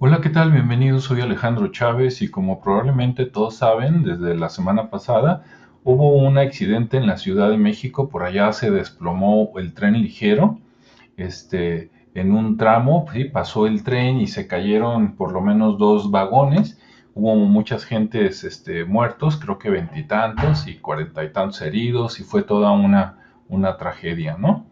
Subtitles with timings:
[0.00, 0.52] Hola, ¿qué tal?
[0.52, 5.42] Bienvenidos, soy Alejandro Chávez y como probablemente todos saben, desde la semana pasada
[5.82, 10.60] hubo un accidente en la Ciudad de México, por allá se desplomó el tren ligero,
[11.16, 16.12] este, en un tramo, sí, pasó el tren y se cayeron por lo menos dos
[16.12, 16.78] vagones,
[17.14, 22.44] hubo muchas gentes este, muertos, creo que veintitantos y cuarenta y tantos heridos y fue
[22.44, 23.18] toda una,
[23.48, 24.67] una tragedia, ¿no?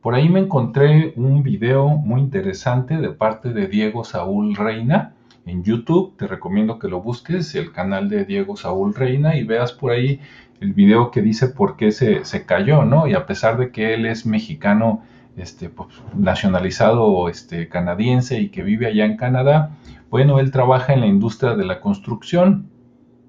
[0.00, 5.64] Por ahí me encontré un video muy interesante de parte de Diego Saúl Reina en
[5.64, 6.16] YouTube.
[6.16, 10.20] Te recomiendo que lo busques, el canal de Diego Saúl Reina, y veas por ahí
[10.60, 13.08] el video que dice por qué se, cayó, ¿no?
[13.08, 15.02] Y a pesar de que él es mexicano,
[15.36, 19.72] este, pues, nacionalizado este, canadiense y que vive allá en Canadá,
[20.10, 22.70] bueno, él trabaja en la industria de la construcción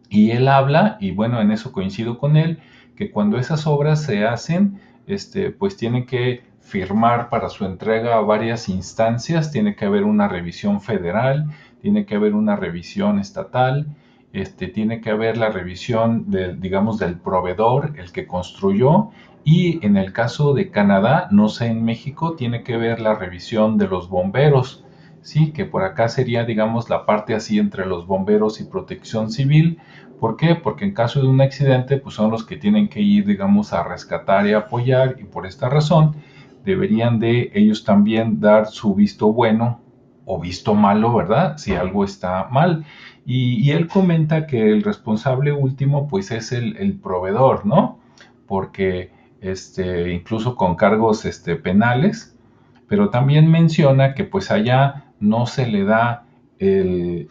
[0.07, 2.59] y él habla, y bueno, en eso coincido con él,
[2.95, 8.21] que cuando esas obras se hacen, este, pues tienen que firmar para su entrega a
[8.21, 11.49] varias instancias, tiene que haber una revisión federal,
[11.81, 13.87] tiene que haber una revisión estatal,
[14.33, 19.09] este, tiene que haber la revisión del, digamos, del proveedor, el que construyó,
[19.43, 23.77] y en el caso de Canadá, no sé en México, tiene que ver la revisión
[23.77, 24.85] de los bomberos,
[25.21, 29.79] sí, que por acá sería, digamos, la parte así entre los bomberos y protección civil.
[30.19, 30.55] ¿Por qué?
[30.55, 33.83] Porque en caso de un accidente, pues son los que tienen que ir, digamos, a
[33.83, 36.15] rescatar y apoyar, y por esta razón,
[36.63, 39.81] deberían de ellos también dar su visto bueno
[40.31, 41.57] o visto malo, ¿verdad?
[41.57, 42.85] Si algo está mal.
[43.25, 47.99] Y, él comenta que el responsable último pues es el, proveedor, ¿no?
[48.47, 52.37] Porque este, incluso con cargos este, penales,
[52.87, 56.25] pero también menciona que pues allá no se le da
[56.59, 57.27] el,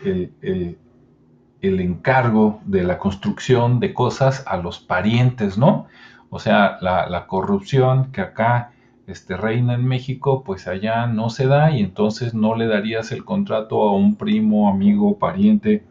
[1.60, 5.86] encargo de la construcción de cosas a los parientes, ¿no?
[6.30, 8.72] O sea, la, la corrupción que acá
[9.08, 13.24] este, reina en México, pues allá no se da y entonces no le darías el
[13.24, 15.82] contrato a un primo, amigo, pariente,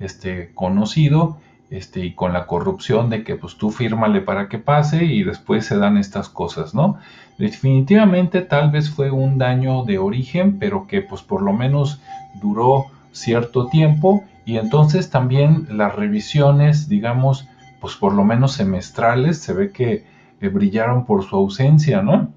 [0.00, 1.38] este, conocido,
[1.70, 5.64] este, y con la corrupción de que pues tú fírmale para que pase y después
[5.64, 6.98] se dan estas cosas, ¿no?
[7.38, 12.02] Definitivamente tal vez fue un daño de origen, pero que pues por lo menos
[12.42, 17.46] duró cierto tiempo y entonces también las revisiones, digamos,
[17.80, 20.04] pues por lo menos semestrales, se ve que
[20.40, 22.32] eh, brillaron por su ausencia, ¿no?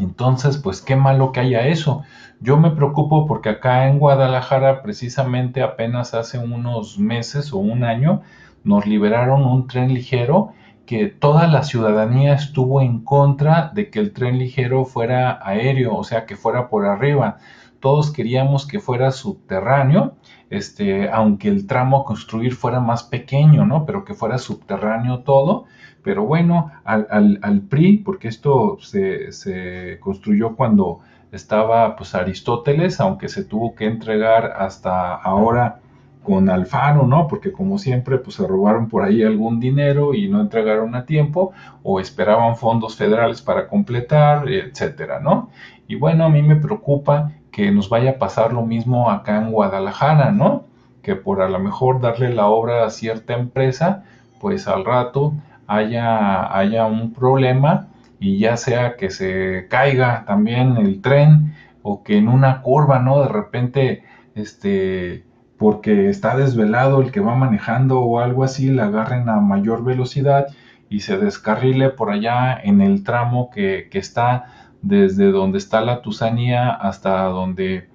[0.00, 2.02] Entonces, pues qué malo que haya eso.
[2.40, 8.22] Yo me preocupo porque acá en Guadalajara, precisamente apenas hace unos meses o un año,
[8.64, 10.52] nos liberaron un tren ligero
[10.86, 16.02] que toda la ciudadanía estuvo en contra de que el tren ligero fuera aéreo, o
[16.02, 17.36] sea, que fuera por arriba.
[17.78, 20.16] Todos queríamos que fuera subterráneo,
[20.48, 23.86] este, aunque el tramo a construir fuera más pequeño, ¿no?
[23.86, 25.66] Pero que fuera subterráneo todo
[26.02, 31.00] pero bueno, al, PRI, porque esto se, construyó cuando
[31.32, 35.80] estaba pues Aristóteles, aunque se tuvo que entregar hasta ahora
[36.22, 37.28] con Alfaro, ¿no?
[37.28, 41.52] Porque como siempre, pues se robaron por ahí algún dinero y no entregaron a tiempo,
[41.82, 45.50] o esperaban fondos federales para completar, etcétera, ¿no?
[45.88, 49.50] Y bueno, a mí me preocupa que nos vaya a pasar lo mismo acá en
[49.50, 50.64] Guadalajara, ¿no?
[51.02, 54.04] Que por a lo mejor darle la obra a cierta empresa,
[54.40, 55.34] pues al rato
[55.70, 57.88] haya, haya un problema
[58.18, 63.22] y ya sea que se caiga también el tren o que en una curva, ¿no?
[63.22, 64.02] De repente,
[64.34, 65.24] este,
[65.56, 70.48] porque está desvelado el que va manejando o algo así, le agarren a mayor velocidad
[70.88, 74.46] y se descarrile por allá en el tramo que, está
[74.82, 77.88] desde donde está la Tusanía hasta donde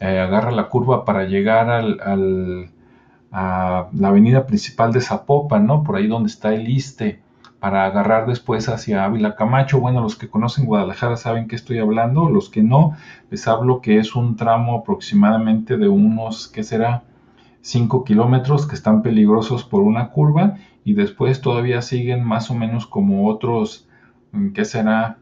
[0.00, 2.70] eh, agarra la curva para llegar al
[3.30, 5.82] a la avenida principal de Zapopan, ¿no?
[5.82, 7.20] Por ahí donde está el Iste,
[7.60, 9.80] para agarrar después hacia Ávila Camacho.
[9.80, 12.96] Bueno, los que conocen Guadalajara saben que estoy hablando, los que no,
[13.30, 17.04] les hablo que es un tramo aproximadamente de unos, ¿qué será?
[17.60, 22.86] 5 kilómetros que están peligrosos por una curva y después todavía siguen más o menos
[22.86, 23.88] como otros,
[24.54, 25.18] ¿qué será?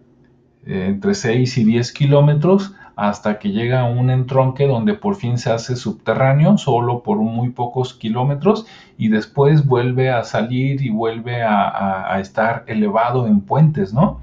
[0.67, 5.37] Eh, entre 6 y 10 kilómetros hasta que llega a un entronque donde por fin
[5.37, 8.67] se hace subterráneo, solo por muy pocos kilómetros,
[8.97, 14.21] y después vuelve a salir y vuelve a, estar elevado en puentes, ¿no?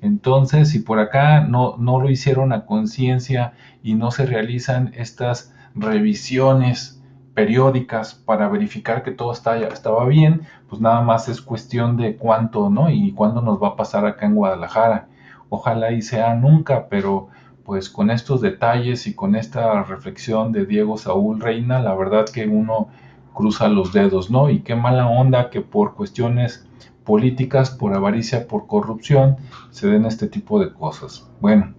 [0.00, 3.52] Entonces, si por acá no, no lo hicieron a conciencia
[3.82, 7.02] y no se realizan estas revisiones
[7.34, 12.70] periódicas para verificar que todo está, estaba bien, pues nada más es cuestión de cuánto,
[12.70, 12.88] ¿no?
[12.88, 15.08] Y cuándo nos va a pasar acá en Guadalajara.
[15.50, 17.28] Ojalá y sea nunca, pero
[17.66, 22.46] pues con estos detalles y con esta reflexión de Diego Saúl Reina, la verdad que
[22.46, 22.88] uno
[23.34, 24.48] cruza los dedos, ¿no?
[24.48, 26.66] Y qué mala onda que por cuestiones
[27.04, 29.36] políticas, por avaricia, por corrupción,
[29.70, 31.28] se den este tipo de cosas.
[31.40, 31.74] Bueno,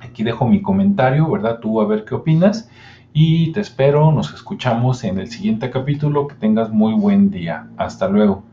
[0.00, 1.60] aquí dejo mi comentario, ¿verdad?
[1.60, 2.70] Tú a ver qué opinas.
[3.12, 6.26] Y te espero, nos escuchamos en el siguiente capítulo.
[6.26, 7.68] Que tengas muy buen día.
[7.76, 8.47] Hasta luego.